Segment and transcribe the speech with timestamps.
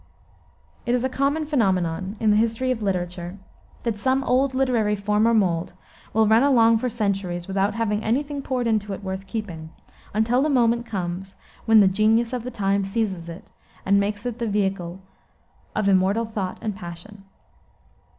[0.87, 3.37] It is a common phenomenon in the history of literature
[3.83, 5.73] that some old literary form or mold
[6.11, 9.69] will run along for centuries without having any thing poured into it worth keeping,
[10.11, 11.35] until the moment comes
[11.65, 13.51] when the genius of the time seizes it
[13.85, 15.01] and makes it the vehicle
[15.75, 17.23] of immortal thought and passion.